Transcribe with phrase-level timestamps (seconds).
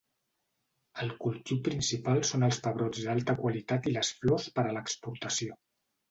[1.01, 5.59] El cultiu principal són els pebrots d'alta qualitat i les flors per a l'exportació.